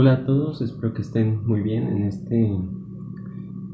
Hola 0.00 0.12
a 0.12 0.24
todos, 0.24 0.62
espero 0.62 0.94
que 0.94 1.02
estén 1.02 1.44
muy 1.44 1.60
bien 1.60 1.88
en, 1.88 2.04
este, 2.04 2.54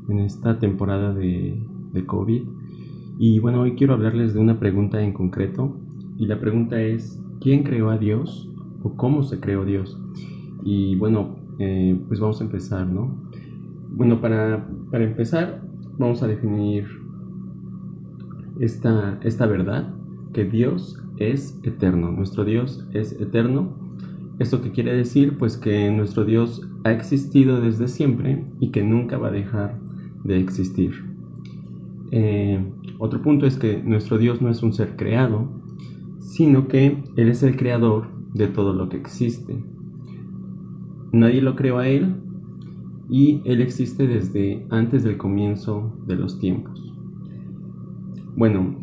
en 0.09 0.19
esta 0.21 0.59
temporada 0.59 1.13
de, 1.13 1.63
COVID. 2.07 2.43
Y 3.19 3.41
bueno, 3.41 3.61
hoy 3.61 3.75
quiero 3.75 3.93
hablarles 3.93 4.33
de 4.33 4.41
una 4.41 4.59
pregunta 4.59 5.03
en 5.03 5.13
concreto. 5.13 5.77
Y 6.17 6.25
la 6.25 6.41
pregunta 6.41 6.81
es, 6.81 7.23
¿quién 7.43 7.63
creó 7.63 7.91
a 7.91 7.99
Dios 7.99 8.49
o 8.83 8.97
cómo 8.97 9.23
se 9.23 9.39
creó 9.39 9.67
Dios? 9.67 10.01
Y 10.65 10.97
bueno, 10.97 11.37
eh, 11.59 12.01
pues 12.09 12.21
vamos 12.21 12.41
a 12.41 12.45
empezar, 12.45 12.87
¿no? 12.87 13.15
Bueno, 13.91 14.23
para, 14.23 14.67
para 14.91 15.05
empezar, 15.05 15.61
vamos 15.99 16.23
a 16.23 16.27
definir 16.27 16.87
esta, 18.61 19.19
esta 19.25 19.45
verdad, 19.45 19.93
que 20.33 20.47
Dios 20.47 21.05
es 21.19 21.61
eterno. 21.65 22.11
Nuestro 22.13 22.47
Dios 22.47 22.89
es 22.95 23.13
eterno 23.21 23.84
¿Esto 24.39 24.61
qué 24.63 24.73
quiere 24.73 24.97
decir? 24.97 25.39
Pues 25.39 25.57
que 25.57 25.91
nuestro 25.93 26.25
Dios 26.25 26.69
ha 26.83 26.93
existido 26.93 27.61
desde 27.61 27.87
siempre 27.87 28.45
y 28.59 28.71
que 28.71 28.83
nunca 28.83 29.17
va 29.17 29.29
a 29.29 29.33
dejar 29.33 29.79
de 30.25 30.41
existir. 30.41 30.93
Eh, 32.11 32.65
otro 32.99 33.23
punto 33.23 33.47
es 33.47 33.57
que 33.57 33.81
nuestro 33.83 34.19
Dios 34.19 34.43
no 34.43 34.51
es 34.51 34.63
un 34.63 34.73
ser 34.73 34.97
creado, 34.97 35.49
sino 36.19 36.67
que 36.67 37.03
Él 37.17 37.29
es 37.29 37.43
el 37.45 37.57
creador 37.57 38.09
de 38.33 38.49
todo 38.49 38.73
lo 38.73 38.89
que 38.89 38.97
existe. 38.97 39.57
Nadie 41.13 41.41
lo 41.41 41.55
creó 41.55 41.79
a 41.79 41.87
Él 41.87 42.17
y 43.09 43.41
Él 43.45 43.61
existe 43.61 44.09
desde 44.09 44.67
antes 44.71 45.05
del 45.05 45.17
comienzo 45.17 45.97
de 46.07 46.17
los 46.17 46.41
tiempos. 46.41 46.93
Bueno, 48.35 48.83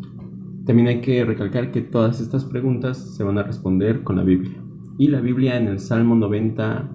también 0.66 0.88
hay 0.88 1.02
que 1.02 1.26
recalcar 1.26 1.72
que 1.72 1.82
todas 1.82 2.22
estas 2.22 2.46
preguntas 2.46 3.16
se 3.16 3.24
van 3.26 3.38
a 3.38 3.44
responder 3.44 4.04
con 4.04 4.16
la 4.16 4.24
Biblia. 4.24 4.61
Y 4.98 5.08
la 5.08 5.22
Biblia 5.22 5.58
en 5.58 5.68
el 5.68 5.80
Salmo 5.80 6.16
90, 6.16 6.90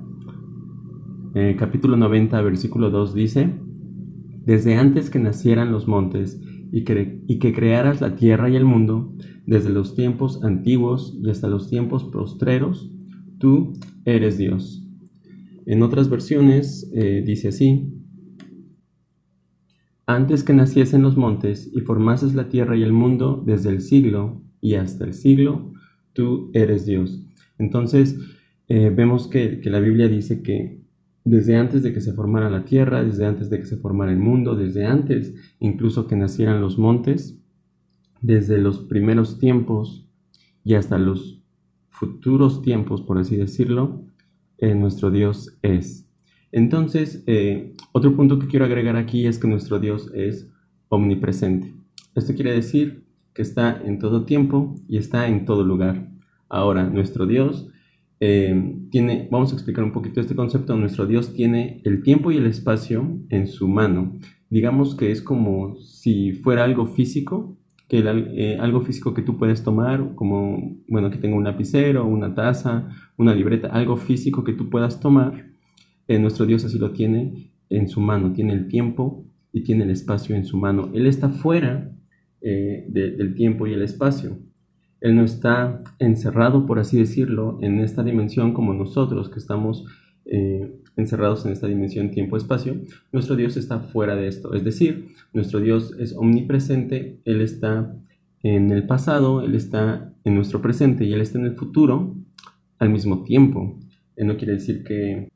eh, 1.34 1.56
capítulo 1.58 1.96
90, 1.96 2.40
versículo 2.42 2.90
2 2.90 3.14
dice, 3.14 3.54
Desde 4.44 4.76
antes 4.76 5.10
que 5.10 5.18
nacieran 5.18 5.72
los 5.72 5.88
montes 5.88 6.40
y 6.70 6.84
que, 6.84 7.52
crearas 7.54 8.00
la 8.00 8.16
tierra 8.16 8.50
y 8.50 8.56
el 8.56 8.64
mundo, 8.64 9.12
desde 9.46 9.70
los 9.70 9.94
tiempos 9.94 10.42
antiguos 10.44 11.18
y 11.22 11.30
hasta 11.30 11.48
los 11.48 11.68
tiempos 11.68 12.04
postreros, 12.04 12.90
tú 13.38 13.72
eres 14.04 14.38
Dios. 14.38 14.86
En 15.64 15.82
otras 15.82 16.08
versiones 16.08 16.90
eh, 16.94 17.22
dice 17.26 17.48
así, 17.48 17.92
antes 20.06 20.44
que 20.44 20.52
naciesen 20.52 21.02
los 21.02 21.16
montes 21.16 21.68
y 21.74 21.80
formases 21.80 22.34
la 22.34 22.48
tierra 22.48 22.76
y 22.76 22.84
el 22.84 22.92
mundo 22.92 23.42
desde 23.44 23.70
el 23.70 23.80
siglo 23.80 24.42
y 24.60 24.74
hasta 24.74 25.04
el 25.04 25.14
siglo, 25.14 25.72
tú 26.12 26.50
eres 26.54 26.86
Dios. 26.86 27.25
Entonces, 27.58 28.18
eh, 28.68 28.90
vemos 28.90 29.28
que, 29.28 29.60
la 29.64 29.80
Biblia 29.80 30.08
dice 30.08 30.42
que 30.42 30.80
desde 31.24 31.56
antes 31.56 31.82
de 31.82 31.92
que 31.92 32.00
se 32.00 32.12
formara 32.12 32.50
la 32.50 32.64
tierra, 32.64 33.02
desde 33.02 33.26
antes 33.26 33.50
de 33.50 33.58
que 33.58 33.66
se 33.66 33.76
formara 33.76 34.12
el 34.12 34.18
mundo, 34.18 34.54
desde 34.54 34.86
antes 34.86 35.34
incluso 35.58 36.06
que 36.06 36.16
nacieran 36.16 36.60
los 36.60 36.78
montes, 36.78 37.40
desde 38.20 38.58
los 38.58 38.80
primeros 38.80 39.38
tiempos 39.38 40.08
y 40.64 40.74
hasta 40.74 40.98
los 40.98 41.42
futuros 41.88 42.62
tiempos, 42.62 43.02
por 43.02 43.18
así 43.18 43.36
decirlo, 43.36 44.04
eh, 44.58 44.74
nuestro 44.74 45.10
Dios 45.10 45.58
es. 45.62 46.08
Entonces, 46.52 47.22
eh, 47.26 47.74
otro 47.92 48.16
punto 48.16 48.38
que 48.38 48.46
quiero 48.46 48.64
agregar 48.64 48.96
aquí 48.96 49.26
es 49.26 49.38
que 49.38 49.48
nuestro 49.48 49.78
Dios 49.78 50.10
es 50.14 50.48
omnipresente. 50.88 51.74
Esto 52.14 52.34
quiere 52.34 52.52
decir 52.52 53.04
que 53.34 53.42
está 53.42 53.82
en 53.84 53.98
todo 53.98 54.24
tiempo 54.24 54.74
y 54.88 54.96
está 54.96 55.28
en 55.28 55.44
todo 55.44 55.64
lugar. 55.64 56.15
Ahora, 56.48 56.84
nuestro 56.84 57.26
Dios 57.26 57.68
eh, 58.20 58.78
tiene, 58.90 59.28
vamos 59.30 59.52
a 59.52 59.56
explicar 59.56 59.84
un 59.84 59.92
poquito 59.92 60.20
este 60.20 60.34
concepto, 60.34 60.76
nuestro 60.76 61.06
Dios 61.06 61.34
tiene 61.34 61.82
el 61.84 62.02
tiempo 62.02 62.30
y 62.30 62.36
el 62.36 62.46
espacio 62.46 63.20
en 63.28 63.46
su 63.46 63.68
mano. 63.68 64.18
Digamos 64.48 64.94
que 64.94 65.10
es 65.10 65.22
como 65.22 65.76
si 65.80 66.32
fuera 66.32 66.64
algo 66.64 66.86
físico, 66.86 67.58
que 67.88 67.98
eh, 67.98 68.58
algo 68.58 68.80
físico 68.80 69.12
que 69.12 69.22
tú 69.22 69.36
puedes 69.38 69.62
tomar, 69.62 70.14
como, 70.14 70.76
bueno, 70.88 71.10
que 71.10 71.18
tenga 71.18 71.36
un 71.36 71.44
lapicero, 71.44 72.06
una 72.06 72.34
taza, 72.34 72.88
una 73.16 73.34
libreta, 73.34 73.68
algo 73.68 73.96
físico 73.96 74.44
que 74.44 74.54
tú 74.54 74.70
puedas 74.70 75.00
tomar. 75.00 75.50
Eh, 76.08 76.18
nuestro 76.18 76.46
Dios 76.46 76.64
así 76.64 76.78
lo 76.78 76.92
tiene 76.92 77.52
en 77.68 77.88
su 77.88 78.00
mano, 78.00 78.32
tiene 78.32 78.54
el 78.54 78.68
tiempo 78.68 79.24
y 79.52 79.62
tiene 79.62 79.84
el 79.84 79.90
espacio 79.90 80.34
en 80.36 80.44
su 80.44 80.56
mano. 80.56 80.90
Él 80.94 81.06
está 81.06 81.28
fuera 81.28 81.92
del 82.40 83.34
tiempo 83.34 83.66
y 83.66 83.72
el 83.72 83.82
espacio. 83.82 84.38
Él 85.00 85.16
no 85.16 85.24
está 85.24 85.82
encerrado, 85.98 86.66
por 86.66 86.78
así 86.78 86.98
decirlo, 86.98 87.58
en 87.62 87.80
esta 87.80 88.02
dimensión 88.02 88.52
como 88.52 88.74
nosotros 88.74 89.28
que 89.28 89.38
estamos 89.38 89.84
eh, 90.24 90.80
encerrados 90.96 91.44
en 91.44 91.52
esta 91.52 91.66
dimensión 91.66 92.10
tiempo-espacio. 92.10 92.80
Nuestro 93.12 93.36
Dios 93.36 93.56
está 93.56 93.80
fuera 93.80 94.16
de 94.16 94.28
esto. 94.28 94.54
Es 94.54 94.64
decir, 94.64 95.08
nuestro 95.32 95.60
Dios 95.60 95.94
es 95.98 96.14
omnipresente, 96.16 97.20
Él 97.24 97.42
está 97.42 97.94
en 98.42 98.70
el 98.70 98.86
pasado, 98.86 99.42
Él 99.42 99.54
está 99.54 100.14
en 100.24 100.34
nuestro 100.34 100.62
presente 100.62 101.04
y 101.04 101.12
Él 101.12 101.20
está 101.20 101.38
en 101.38 101.46
el 101.46 101.54
futuro 101.56 102.16
al 102.78 102.88
mismo 102.90 103.22
tiempo. 103.24 103.78
Él 104.16 104.26
no 104.26 104.36
quiere 104.36 104.54
decir 104.54 104.82
que, 104.82 105.28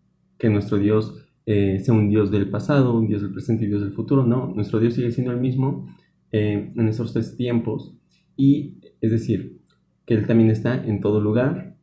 nuestro 0.49 0.79
Dios 0.79 1.27
eh, 1.45 1.79
sea 1.81 1.93
un 1.93 2.09
Dios 2.09 2.31
del 2.31 2.49
pasado, 2.49 2.99
un 2.99 3.07
Dios 3.07 3.21
del 3.21 3.33
presente 3.33 3.65
y 3.65 3.69
Dios 3.69 3.83
del 3.83 3.93
futuro. 3.93 4.25
No, 4.25 4.47
nuestro 4.55 4.81
Dios 4.81 4.95
sigue 4.95 5.13
siendo 5.13 5.33
el 5.33 5.39
mismo 5.39 5.87
eh, 6.33 6.73
en 6.75 6.89
esos 6.89 7.13
tres 7.13 7.37
tiempos 7.37 7.95
y 8.41 8.79
es 9.03 9.11
decir, 9.11 9.61
que 10.07 10.15
Él 10.15 10.27
también 10.27 10.51
está 10.51 10.83
en 10.83 11.03
todo 11.03 11.21
lugar. 11.21 11.77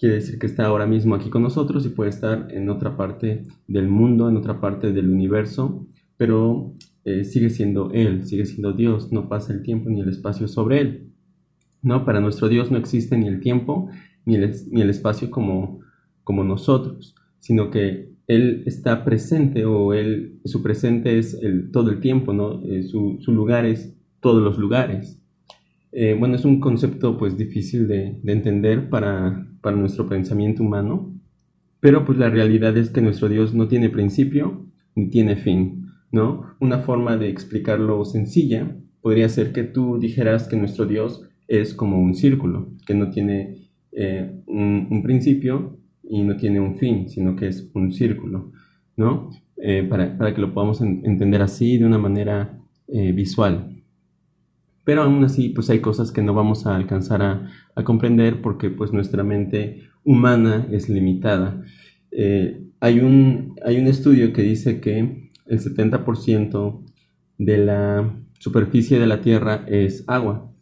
Quiere 0.00 0.16
decir 0.16 0.38
que 0.40 0.46
está 0.46 0.66
ahora 0.66 0.86
mismo 0.86 1.14
aquí 1.14 1.30
con 1.30 1.42
nosotros 1.42 1.86
y 1.86 1.90
puede 1.90 2.10
estar 2.10 2.48
en 2.50 2.68
otra 2.68 2.96
parte 2.96 3.44
del 3.68 3.86
mundo, 3.86 4.28
en 4.28 4.36
otra 4.36 4.60
parte 4.60 4.92
del 4.92 5.08
universo, 5.08 5.86
pero 6.16 6.74
eh, 7.04 7.22
sigue 7.22 7.50
siendo 7.50 7.92
Él, 7.92 8.26
sigue 8.26 8.46
siendo 8.46 8.72
Dios, 8.72 9.12
no 9.12 9.28
pasa 9.28 9.52
el 9.52 9.62
tiempo 9.62 9.90
ni 9.90 10.00
el 10.00 10.08
espacio 10.08 10.48
sobre 10.48 10.80
Él. 10.80 11.12
¿no? 11.82 12.04
Para 12.04 12.20
nuestro 12.20 12.48
Dios 12.48 12.72
no 12.72 12.78
existe 12.78 13.16
ni 13.16 13.28
el 13.28 13.40
tiempo 13.40 13.90
ni 14.26 14.34
el, 14.34 14.52
ni 14.72 14.80
el 14.80 14.90
espacio 14.90 15.30
como, 15.30 15.80
como 16.24 16.42
nosotros, 16.42 17.14
sino 17.38 17.70
que 17.70 18.12
Él 18.26 18.64
está 18.66 19.04
presente 19.04 19.64
o 19.66 19.94
él, 19.94 20.40
su 20.44 20.62
presente 20.64 21.16
es 21.18 21.34
el, 21.34 21.70
todo 21.70 21.90
el 21.90 22.00
tiempo, 22.00 22.32
¿no? 22.32 22.60
Eh, 22.64 22.82
su, 22.82 23.18
su 23.20 23.32
lugar 23.32 23.66
es 23.66 23.94
todos 24.20 24.42
los 24.42 24.58
lugares. 24.58 25.20
Eh, 25.92 26.14
bueno, 26.18 26.36
es 26.36 26.44
un 26.44 26.60
concepto 26.60 27.18
pues 27.18 27.36
difícil 27.36 27.88
de, 27.88 28.20
entender 28.24 28.88
para, 28.88 29.46
nuestro 29.74 30.08
pensamiento 30.08 30.62
humano, 30.62 31.12
pero 31.80 32.04
pues 32.04 32.18
la 32.18 32.30
realidad 32.30 32.76
es 32.76 32.90
que 32.90 33.00
nuestro 33.00 33.28
Dios 33.28 33.54
no 33.54 33.66
tiene 33.68 33.90
principio 33.90 34.66
ni 34.94 35.08
tiene 35.08 35.36
fin, 35.36 35.86
¿no? 36.12 36.56
Una 36.60 36.78
forma 36.78 37.16
de 37.16 37.28
explicarlo 37.28 38.04
sencilla 38.04 38.76
podría 39.00 39.28
ser 39.28 39.52
que 39.52 39.64
tú 39.64 39.98
dijeras 39.98 40.46
que 40.46 40.56
nuestro 40.56 40.86
Dios 40.86 41.28
es 41.48 41.74
como 41.74 42.00
un 42.00 42.14
círculo, 42.14 42.72
que 42.86 42.94
no 42.94 43.10
tiene 43.10 43.70
eh, 43.92 44.30
un, 44.46 45.02
principio 45.02 45.78
y 46.02 46.22
no 46.22 46.36
tiene 46.36 46.60
un 46.60 46.76
fin, 46.76 47.08
sino 47.08 47.34
que 47.34 47.48
es 47.48 47.70
un 47.74 47.92
círculo, 47.92 48.52
¿no? 48.96 49.30
Eh, 49.56 49.86
para, 49.88 50.34
que 50.34 50.40
lo 50.40 50.54
podamos 50.54 50.80
entender 50.80 51.42
así 51.42 51.78
de 51.78 51.86
una 51.86 51.98
manera 51.98 52.56
visual 52.88 53.79
pero 54.90 55.04
aún 55.04 55.22
así 55.22 55.50
pues 55.50 55.70
hay 55.70 55.78
cosas 55.78 56.10
que 56.10 56.20
no 56.20 56.34
vamos 56.34 56.66
a 56.66 56.74
alcanzar 56.74 57.22
a, 57.22 57.84
comprender 57.84 58.42
porque 58.42 58.70
pues 58.70 58.92
nuestra 58.92 59.22
mente 59.22 59.84
humana 60.02 60.66
es 60.72 60.88
limitada. 60.88 61.62
Eh, 62.10 62.60
hay, 62.80 62.98
un, 62.98 63.54
hay 63.64 63.78
un 63.78 63.86
estudio 63.86 64.32
que 64.32 64.42
dice 64.42 64.80
que 64.80 65.30
el 65.46 65.60
70% 65.60 66.84
de 67.38 67.58
la 67.58 68.20
superficie 68.40 68.98
de 68.98 69.06
la 69.06 69.20
Tierra 69.20 69.64
es 69.68 70.02
agua 70.08 70.52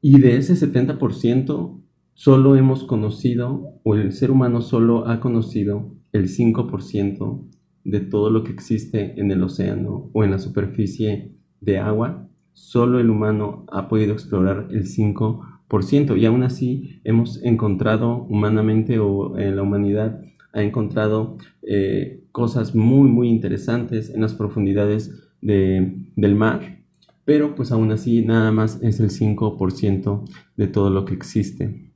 y 0.00 0.20
de 0.20 0.36
ese 0.36 0.54
70% 0.54 1.82
solo 2.14 2.54
hemos 2.54 2.84
conocido 2.84 3.80
o 3.82 3.96
el 3.96 4.12
ser 4.12 4.30
humano 4.30 4.60
solo 4.60 5.08
ha 5.08 5.18
conocido 5.18 5.96
el 6.12 6.28
5% 6.28 7.50
de 7.82 7.98
todo 7.98 8.30
lo 8.30 8.44
que 8.44 8.52
existe 8.52 9.20
en 9.20 9.32
el 9.32 9.42
océano 9.42 10.08
o 10.12 10.22
en 10.22 10.30
la 10.30 10.38
superficie 10.38 11.32
de 11.60 11.78
agua 11.78 12.28
solo 12.52 13.00
el 13.00 13.10
humano 13.10 13.64
ha 13.70 13.88
podido 13.88 14.12
explorar 14.12 14.68
el 14.70 14.84
5% 14.84 16.18
y 16.18 16.26
aún 16.26 16.42
así 16.42 17.00
hemos 17.04 17.42
encontrado 17.42 18.26
humanamente 18.28 18.98
o 18.98 19.38
en 19.38 19.56
la 19.56 19.62
humanidad 19.62 20.22
ha 20.52 20.62
encontrado 20.62 21.38
eh, 21.62 22.24
cosas 22.30 22.74
muy 22.74 23.08
muy 23.08 23.28
interesantes 23.28 24.10
en 24.10 24.20
las 24.20 24.34
profundidades 24.34 25.10
del 25.40 26.34
mar, 26.36 26.84
pero 27.24 27.54
pues 27.56 27.72
aún 27.72 27.90
así 27.90 28.24
nada 28.24 28.52
más 28.52 28.80
es 28.82 29.00
el 29.00 29.10
5% 29.10 30.24
de 30.56 30.66
todo 30.68 30.90
lo 30.90 31.04
que 31.04 31.14
existe. 31.14 31.90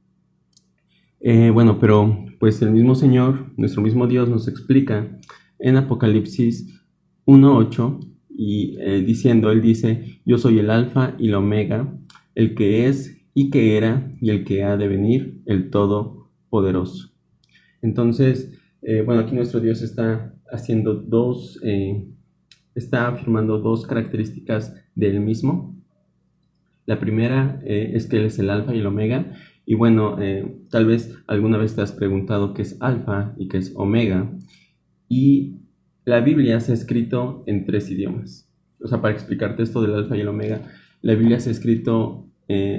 Eh, 1.20 1.50
bueno, 1.50 1.79
pero 1.79 2.25
pues 2.41 2.61
el 2.62 2.73
mismo 2.73 2.94
Señor, 2.94 3.52
nuestro 3.56 3.82
mismo 3.82 4.06
Dios 4.06 4.29
nos 4.29 4.49
explica 4.49 5.19
en 5.59 5.76
Apocalipsis 5.76 6.82
1.8 7.26 8.15
y 8.37 8.77
eh, 8.81 9.00
diciendo, 9.00 9.50
él 9.50 9.62
dice, 9.62 10.21
yo 10.27 10.37
soy 10.37 10.59
el 10.59 10.71
alfa 10.71 11.15
y 11.19 11.29
la 11.29 11.38
omega, 11.38 11.99
el 12.35 12.55
que 12.55 12.87
es 12.87 13.17
y 13.35 13.50
que 13.50 13.77
era 13.79 14.12
y 14.21 14.31
el 14.31 14.44
que 14.44 14.62
ha 14.62 14.77
de 14.77 14.88
venir, 14.88 15.41
el 15.47 15.71
todopoderoso. 15.71 17.12
Entonces, 17.81 18.53
eh, 18.83 19.03
bueno, 19.03 19.23
aquí 19.23 19.35
nuestro 19.35 19.61
Dios 19.61 19.81
está 19.81 20.35
haciendo 20.50 20.94
dos, 20.94 21.59
eh, 21.62 22.06
está 22.75 23.09
afirmando 23.09 23.59
dos 23.59 23.87
características 23.87 24.75
del 24.94 25.21
mismo. 25.21 25.75
La 26.85 27.00
primera 27.00 27.61
es 27.65 28.06
que 28.06 28.19
Él 28.19 28.27
es 28.27 28.38
el 28.38 28.49
alfa 28.49 28.73
y 28.73 28.79
el 28.79 28.87
omega. 28.87 29.33
Y 29.65 29.75
bueno, 29.75 30.17
tal 30.71 30.87
vez 30.87 31.19
alguna 31.27 31.59
vez 31.59 31.75
te 31.75 31.81
has 31.81 31.91
preguntado 31.91 32.55
qué 32.55 32.62
es 32.62 32.81
alfa 32.81 33.35
y 33.38 33.49
qué 33.49 33.56
es 33.59 33.73
omega. 33.75 34.31
Y 35.09 35.65
la 36.06 36.20
Biblia 36.20 36.61
se 36.61 36.73
ha 36.73 36.75
escrito 36.75 37.44
en 37.47 37.67
tres 37.67 37.91
idiomas. 37.91 38.50
O 38.81 38.88
sea, 38.88 39.03
para 39.03 39.12
explicarte 39.12 39.62
esto 39.62 39.82
del 39.82 39.93
alfa 39.94 40.17
y 40.17 40.20
el 40.20 40.29
omega, 40.29 40.62
la 41.03 41.14
Biblia 41.14 41.38
se 41.41 41.50
ha 41.50 41.53
escrito 41.53 42.23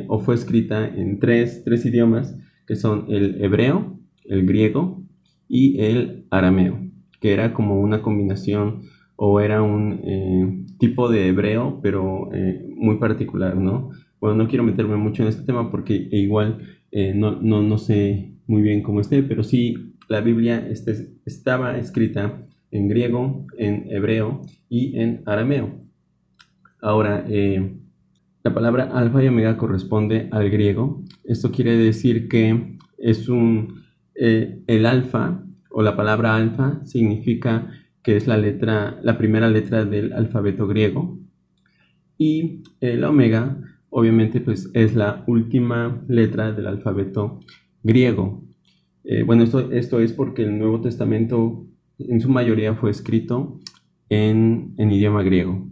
o 0.07 0.19
fue 0.19 0.33
escrita 0.33 0.87
en 0.87 1.19
tres, 1.19 1.63
tres 1.65 1.85
idiomas, 1.85 2.37
que 2.65 2.77
son 2.77 3.05
el 3.09 3.43
hebreo, 3.43 3.99
el 4.23 4.45
griego 4.45 5.03
y 5.47 5.79
el 5.81 6.25
arameo, 6.29 6.79
que 7.19 7.33
era 7.33 7.53
como 7.53 7.79
una 7.79 8.01
combinación 8.01 8.83
o 9.15 9.39
era 9.39 9.61
un 9.61 10.01
eh, 10.03 10.65
tipo 10.77 11.09
de 11.09 11.27
hebreo, 11.27 11.79
pero 11.81 12.29
eh, 12.33 12.63
muy 12.75 12.97
particular, 12.97 13.57
¿no? 13.57 13.89
Bueno, 14.19 14.35
no 14.35 14.47
quiero 14.47 14.63
meterme 14.63 14.95
mucho 14.95 15.23
en 15.23 15.29
este 15.29 15.43
tema 15.43 15.71
porque 15.71 16.07
igual 16.11 16.59
eh, 16.91 17.13
no, 17.15 17.41
no, 17.41 17.61
no, 17.63 17.77
sé 17.77 18.33
muy 18.45 18.61
bien 18.61 18.83
cómo 18.83 19.01
esté, 19.01 19.23
pero 19.23 19.43
sí 19.43 19.95
la 20.07 20.21
Biblia 20.21 20.67
este, 20.69 21.09
estaba 21.25 21.77
escrita 21.77 22.45
en 22.71 22.87
griego, 22.87 23.45
en 23.57 23.85
hebreo 23.89 24.41
y 24.69 24.99
en 24.99 25.23
arameo. 25.25 25.81
Ahora, 26.81 27.25
la 28.43 28.53
palabra 28.53 28.85
alfa 28.93 29.23
y 29.23 29.27
omega 29.27 29.57
corresponde 29.57 30.29
al 30.31 30.49
griego. 30.49 31.03
Esto 31.23 31.51
quiere 31.51 31.75
decir 31.75 32.27
que 32.27 32.77
es 32.97 33.29
un 33.29 33.83
eh, 34.15 34.63
el 34.65 34.85
alfa 34.85 35.43
o 35.69 35.83
la 35.83 35.95
palabra 35.95 36.35
alfa 36.35 36.83
significa 36.85 37.69
que 38.01 38.15
es 38.15 38.25
la 38.25 38.37
letra, 38.37 38.99
la 39.03 39.17
primera 39.17 39.47
letra 39.49 39.85
del 39.85 40.13
alfabeto 40.13 40.65
griego 40.67 41.19
y 42.17 42.63
el 42.81 43.03
omega 43.03 43.61
obviamente 43.89 44.41
pues 44.41 44.71
es 44.73 44.95
la 44.95 45.23
última 45.27 46.03
letra 46.07 46.51
del 46.51 46.65
alfabeto 46.67 47.41
griego. 47.83 48.43
Eh, 49.03 49.23
bueno, 49.23 49.43
esto, 49.43 49.71
esto 49.71 49.99
es 49.99 50.13
porque 50.13 50.43
el 50.43 50.57
Nuevo 50.57 50.81
Testamento 50.81 51.67
en 51.99 52.21
su 52.21 52.29
mayoría 52.29 52.75
fue 52.75 52.91
escrito 52.91 53.59
en, 54.09 54.73
en 54.77 54.91
idioma 54.91 55.23
griego. 55.23 55.67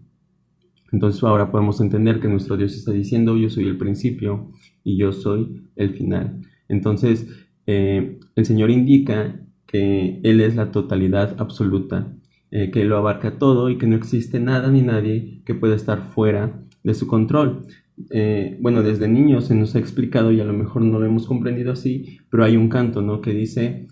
Entonces 0.91 1.23
ahora 1.23 1.51
podemos 1.51 1.81
entender 1.81 2.19
que 2.19 2.27
nuestro 2.27 2.57
Dios 2.57 2.75
está 2.75 2.91
diciendo 2.91 3.35
yo 3.37 3.49
soy 3.49 3.65
el 3.65 3.77
principio 3.77 4.51
y 4.83 4.97
yo 4.97 5.11
soy 5.11 5.69
el 5.75 5.91
final. 5.91 6.41
Entonces 6.69 7.27
eh, 7.65 8.19
el 8.35 8.45
Señor 8.45 8.69
indica 8.69 9.39
que 9.65 10.21
Él 10.23 10.41
es 10.41 10.55
la 10.55 10.71
totalidad 10.71 11.35
absoluta, 11.39 12.13
eh, 12.51 12.71
que 12.71 12.85
lo 12.85 12.97
abarca 12.97 13.37
todo 13.37 13.69
y 13.69 13.77
que 13.77 13.87
no 13.87 13.95
existe 13.95 14.39
nada 14.39 14.69
ni 14.69 14.81
nadie 14.81 15.41
que 15.45 15.55
pueda 15.55 15.75
estar 15.75 16.11
fuera 16.13 16.61
de 16.83 16.93
su 16.93 17.07
control. 17.07 17.65
Eh, 18.11 18.57
bueno, 18.61 18.83
desde 18.83 19.07
niños 19.07 19.45
se 19.45 19.55
nos 19.55 19.75
ha 19.75 19.79
explicado 19.79 20.31
y 20.31 20.39
a 20.39 20.45
lo 20.45 20.53
mejor 20.53 20.81
no 20.83 20.99
lo 20.99 21.05
hemos 21.05 21.25
comprendido 21.27 21.71
así, 21.71 22.19
pero 22.29 22.43
hay 22.43 22.57
un 22.57 22.69
canto, 22.69 23.01
¿no? 23.01 23.21
Que 23.21 23.33
dice 23.33 23.87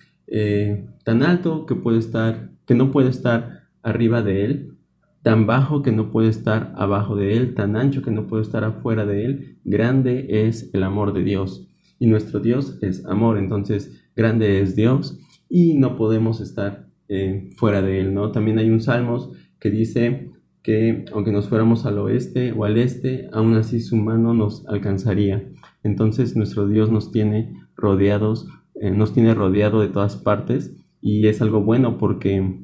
tan 1.03 1.23
alto 1.23 1.65
que 1.65 1.75
puede 1.75 1.99
estar, 1.99 2.51
que 2.65 2.75
no 2.75 2.91
puede 2.91 3.09
estar 3.09 3.67
arriba 3.81 4.21
de 4.21 4.45
él, 4.45 4.77
tan 5.21 5.45
bajo 5.45 5.81
que 5.81 5.91
no 5.91 6.11
puede 6.11 6.29
estar 6.29 6.73
abajo 6.75 7.15
de 7.15 7.37
él, 7.37 7.53
tan 7.53 7.75
ancho 7.75 8.01
que 8.01 8.11
no 8.11 8.27
puede 8.27 8.43
estar 8.43 8.63
afuera 8.63 9.05
de 9.05 9.25
él, 9.25 9.57
grande 9.63 10.47
es 10.47 10.69
el 10.73 10.83
amor 10.83 11.13
de 11.13 11.23
Dios 11.23 11.67
y 12.03 12.07
nuestro 12.07 12.41
Dios 12.41 12.77
es 12.81 13.05
amor, 13.05 13.37
entonces 13.37 14.03
grande 14.13 14.59
es 14.59 14.75
Dios 14.75 15.17
y 15.47 15.75
no 15.75 15.95
podemos 15.95 16.41
estar 16.41 16.89
eh, 17.07 17.49
fuera 17.55 17.81
de 17.81 18.01
Él, 18.01 18.13
¿no? 18.13 18.31
También 18.31 18.59
hay 18.59 18.69
un 18.69 18.81
Salmos 18.81 19.31
que 19.57 19.69
dice 19.69 20.31
que 20.61 21.05
aunque 21.13 21.31
nos 21.31 21.47
fuéramos 21.47 21.85
al 21.85 21.99
oeste 21.99 22.51
o 22.51 22.65
al 22.65 22.77
este, 22.77 23.29
aún 23.31 23.53
así 23.55 23.79
su 23.79 23.95
mano 23.95 24.33
nos 24.33 24.65
alcanzaría. 24.67 25.47
Entonces 25.83 26.35
nuestro 26.35 26.67
Dios 26.67 26.91
nos 26.91 27.11
tiene 27.11 27.53
rodeados, 27.75 28.47
eh, 28.75 28.91
nos 28.91 29.13
tiene 29.13 29.33
rodeado 29.33 29.81
de 29.81 29.87
todas 29.87 30.15
partes 30.15 30.75
y 31.01 31.27
es 31.27 31.41
algo 31.41 31.61
bueno 31.61 31.97
porque 31.97 32.59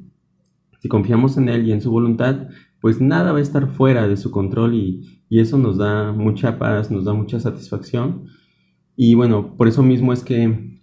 si 0.80 0.88
confiamos 0.88 1.36
en 1.36 1.48
Él 1.48 1.66
y 1.66 1.72
en 1.72 1.82
su 1.82 1.90
voluntad, 1.90 2.48
pues 2.80 3.00
nada 3.00 3.32
va 3.32 3.38
a 3.38 3.42
estar 3.42 3.68
fuera 3.68 4.08
de 4.08 4.16
su 4.16 4.30
control 4.30 4.74
y, 4.74 5.22
y 5.28 5.40
eso 5.40 5.58
nos 5.58 5.76
da 5.76 6.12
mucha 6.12 6.58
paz, 6.58 6.90
nos 6.90 7.04
da 7.04 7.12
mucha 7.12 7.38
satisfacción. 7.38 8.24
Y 8.96 9.14
bueno, 9.14 9.56
por 9.56 9.68
eso 9.68 9.82
mismo 9.82 10.12
es 10.12 10.24
que 10.24 10.80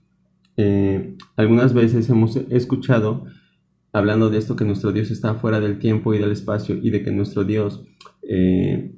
eh, 0.57 1.15
algunas 1.35 1.73
veces 1.73 2.09
hemos 2.09 2.35
escuchado 2.35 3.25
hablando 3.93 4.29
de 4.29 4.39
esto 4.39 4.55
que 4.55 4.65
nuestro 4.65 4.91
Dios 4.91 5.11
está 5.11 5.35
fuera 5.35 5.59
del 5.59 5.79
tiempo 5.79 6.13
y 6.13 6.17
del 6.17 6.31
espacio 6.31 6.75
y 6.81 6.89
de 6.89 7.03
que 7.03 7.11
nuestro 7.11 7.43
Dios 7.43 7.83
eh, 8.23 8.95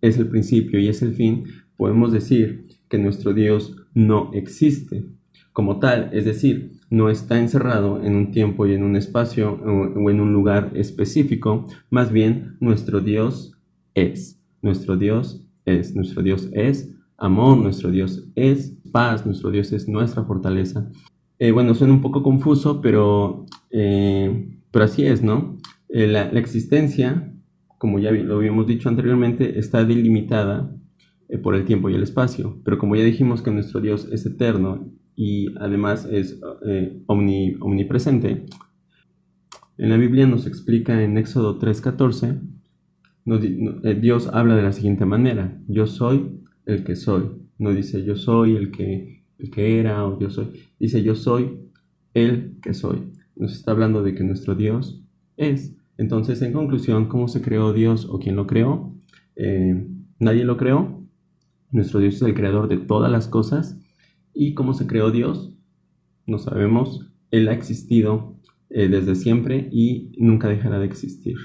es 0.00 0.18
el 0.18 0.28
principio 0.28 0.78
y 0.78 0.88
es 0.88 1.02
el 1.02 1.14
fin, 1.14 1.44
podemos 1.76 2.12
decir 2.12 2.66
que 2.88 2.98
nuestro 2.98 3.32
Dios 3.32 3.76
no 3.94 4.30
existe 4.34 5.06
como 5.54 5.78
tal, 5.78 6.10
es 6.12 6.24
decir, 6.24 6.80
no 6.90 7.08
está 7.08 7.38
encerrado 7.38 8.02
en 8.02 8.16
un 8.16 8.32
tiempo 8.32 8.66
y 8.66 8.74
en 8.74 8.82
un 8.82 8.96
espacio 8.96 9.52
o 9.52 10.10
en 10.10 10.20
un 10.20 10.32
lugar 10.32 10.72
específico, 10.74 11.64
más 11.90 12.10
bien 12.10 12.56
nuestro 12.58 13.00
Dios 13.00 13.56
es, 13.94 14.42
nuestro 14.62 14.96
Dios 14.96 15.46
es, 15.64 15.94
nuestro 15.94 16.22
Dios 16.24 16.50
es 16.52 16.90
amor, 17.16 17.56
nuestro 17.56 17.92
Dios 17.92 18.28
es 18.34 18.76
paz, 18.90 19.24
nuestro 19.24 19.52
Dios 19.52 19.72
es 19.72 19.88
nuestra 19.88 20.24
fortaleza. 20.24 20.90
Eh, 21.38 21.52
bueno, 21.52 21.72
suena 21.74 21.94
un 21.94 22.00
poco 22.00 22.24
confuso, 22.24 22.80
pero, 22.80 23.46
eh, 23.70 24.58
pero 24.72 24.84
así 24.84 25.06
es, 25.06 25.22
¿no? 25.22 25.56
Eh, 25.88 26.08
la, 26.08 26.24
existencia, 26.30 27.32
como 27.78 28.00
ya 28.00 28.10
lo 28.10 28.38
habíamos 28.38 28.66
dicho 28.66 28.88
anteriormente, 28.88 29.56
está 29.56 29.84
delimitada 29.84 30.76
por 31.44 31.54
el 31.54 31.64
tiempo 31.64 31.88
y 31.88 31.94
el 31.94 32.02
espacio, 32.02 32.58
pero 32.64 32.76
como 32.76 32.96
ya 32.96 33.04
dijimos 33.04 33.40
que 33.40 33.52
nuestro 33.52 33.80
Dios 33.80 34.08
es 34.10 34.26
eterno 34.26 34.90
y 35.16 35.54
además 35.58 36.08
es 36.10 36.40
omnipresente, 37.06 38.46
en 39.76 39.90
la 39.90 39.96
Biblia 39.96 40.26
nos 40.26 40.46
explica 40.46 41.02
en 41.02 41.18
Éxodo 41.18 41.58
3:14, 41.58 42.40
Dios 44.00 44.28
habla 44.32 44.54
de 44.54 44.62
la 44.62 44.72
siguiente 44.72 45.04
manera, 45.04 45.60
yo 45.66 45.86
soy 45.86 46.40
el 46.66 46.84
que 46.84 46.96
soy. 46.96 47.30
No 47.58 47.72
dice 47.72 48.04
yo 48.04 48.16
soy 48.16 48.56
el 48.56 48.70
que, 48.70 49.24
el 49.38 49.50
que 49.50 49.80
era 49.80 50.06
o 50.06 50.18
yo 50.18 50.30
soy. 50.30 50.48
Dice 50.78 51.02
yo 51.02 51.14
soy 51.14 51.70
el 52.12 52.58
que 52.62 52.74
soy. 52.74 53.12
Nos 53.36 53.54
está 53.54 53.72
hablando 53.72 54.02
de 54.02 54.14
que 54.14 54.24
nuestro 54.24 54.54
Dios 54.54 55.02
es. 55.36 55.76
Entonces, 55.96 56.42
en 56.42 56.52
conclusión, 56.52 57.06
¿cómo 57.06 57.28
se 57.28 57.40
creó 57.40 57.72
Dios 57.72 58.06
o 58.10 58.18
quién 58.18 58.36
lo 58.36 58.46
creó? 58.46 58.94
Eh, 59.36 59.86
nadie 60.18 60.44
lo 60.44 60.56
creó. 60.56 61.02
Nuestro 61.70 62.00
Dios 62.00 62.16
es 62.16 62.22
el 62.22 62.34
creador 62.34 62.68
de 62.68 62.78
todas 62.78 63.10
las 63.10 63.28
cosas. 63.28 63.80
¿Y 64.34 64.54
cómo 64.54 64.74
se 64.74 64.86
creó 64.86 65.10
Dios? 65.10 65.54
No 66.26 66.38
sabemos. 66.38 67.08
Él 67.30 67.48
ha 67.48 67.52
existido 67.52 68.36
eh, 68.70 68.88
desde 68.88 69.14
siempre 69.14 69.68
y 69.70 70.12
nunca 70.18 70.48
dejará 70.48 70.80
de 70.80 70.86
existir. 70.86 71.36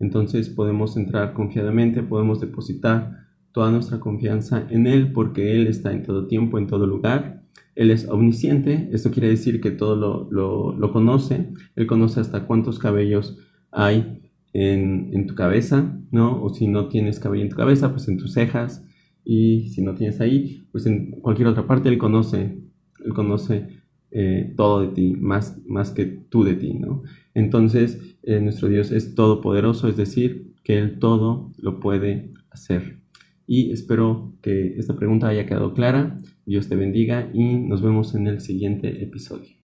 Entonces 0.00 0.48
podemos 0.48 0.96
entrar 0.96 1.34
confiadamente, 1.34 2.02
podemos 2.02 2.40
depositar 2.40 3.26
toda 3.52 3.70
nuestra 3.70 4.00
confianza 4.00 4.66
en 4.70 4.86
Él 4.86 5.12
porque 5.12 5.54
Él 5.54 5.66
está 5.66 5.92
en 5.92 6.02
todo 6.02 6.26
tiempo, 6.26 6.58
en 6.58 6.66
todo 6.66 6.86
lugar. 6.86 7.42
Él 7.74 7.90
es 7.90 8.08
omnisciente, 8.08 8.88
esto 8.92 9.10
quiere 9.10 9.28
decir 9.28 9.60
que 9.60 9.70
todo 9.70 9.96
lo, 9.96 10.74
lo, 10.74 10.92
conoce, 10.92 11.52
Él 11.76 11.86
conoce 11.86 12.20
hasta 12.20 12.46
cuántos 12.46 12.78
cabellos 12.78 13.38
hay 13.70 14.20
en, 14.52 15.10
en, 15.12 15.26
tu 15.26 15.34
cabeza, 15.34 15.98
¿no? 16.10 16.42
O 16.42 16.52
si 16.52 16.66
no 16.66 16.88
tienes 16.88 17.18
cabello 17.18 17.44
en 17.44 17.48
tu 17.50 17.56
cabeza, 17.56 17.90
pues 17.90 18.08
en 18.08 18.18
tus 18.18 18.34
cejas, 18.34 18.84
y 19.24 19.68
si 19.68 19.82
no 19.82 19.94
tienes 19.94 20.20
ahí, 20.20 20.66
pues 20.72 20.86
en 20.86 21.12
cualquier 21.20 21.48
otra 21.48 21.66
parte 21.66 21.88
Él 21.88 21.98
conoce, 21.98 22.58
Él 23.04 23.14
conoce 23.14 23.68
eh, 24.10 24.52
todo 24.56 24.82
de 24.82 24.88
ti, 24.88 25.14
más, 25.18 25.58
más 25.66 25.90
que 25.90 26.06
tú 26.06 26.44
de 26.44 26.54
ti, 26.54 26.74
¿no? 26.74 27.02
Entonces, 27.34 28.16
eh, 28.22 28.40
nuestro 28.40 28.68
Dios 28.68 28.92
es 28.92 29.14
todopoderoso, 29.14 29.88
es 29.88 29.96
decir, 29.96 30.52
que 30.64 30.78
Él 30.78 30.98
todo 30.98 31.52
lo 31.58 31.80
puede 31.80 32.32
hacer 32.50 33.02
y 33.46 33.70
espero 33.72 34.32
que 34.40 34.78
esta 34.78 34.96
pregunta 34.96 35.28
haya 35.28 35.46
quedado 35.46 35.74
clara. 35.74 36.16
Dios 36.46 36.68
te 36.68 36.76
bendiga 36.76 37.30
y 37.34 37.56
nos 37.58 37.82
vemos 37.82 38.14
en 38.14 38.26
el 38.26 38.40
siguiente 38.40 39.02
episodio. 39.02 39.61